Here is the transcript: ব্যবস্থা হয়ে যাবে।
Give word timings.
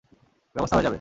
ব্যবস্থা 0.55 0.75
হয়ে 0.75 0.83
যাবে। 0.83 0.89